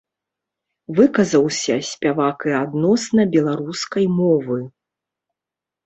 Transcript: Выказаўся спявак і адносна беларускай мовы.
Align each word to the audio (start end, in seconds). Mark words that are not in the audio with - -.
Выказаўся 0.99 1.75
спявак 1.91 2.37
і 2.55 2.57
адносна 2.63 3.21
беларускай 3.39 4.05
мовы. 4.19 4.57